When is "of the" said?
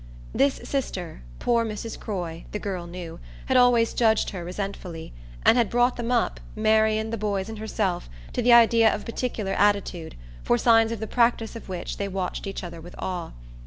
10.91-11.05